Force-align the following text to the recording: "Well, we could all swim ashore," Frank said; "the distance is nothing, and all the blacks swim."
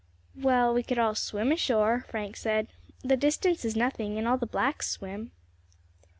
"Well, 0.35 0.73
we 0.73 0.81
could 0.81 0.97
all 0.97 1.13
swim 1.13 1.51
ashore," 1.51 2.05
Frank 2.09 2.35
said; 2.35 2.69
"the 3.03 3.15
distance 3.15 3.63
is 3.63 3.75
nothing, 3.75 4.17
and 4.17 4.27
all 4.27 4.39
the 4.39 4.47
blacks 4.47 4.89
swim." 4.89 5.31